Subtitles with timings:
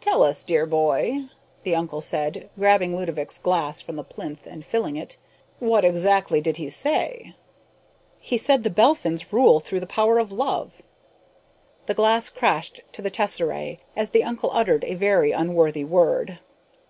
[0.00, 1.26] "Tell us, dear boy,"
[1.62, 5.18] the uncle said, grabbing Ludovick's glass from the plinth and filling it,
[5.58, 7.34] "what exactly did he say?"
[8.18, 10.80] "He said the Belphins rule through the power of love."
[11.84, 16.38] The glass crashed to the tesserae as the uncle uttered a very unworthy word.